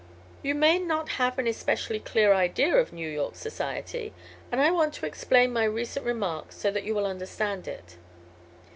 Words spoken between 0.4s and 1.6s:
"You may not have an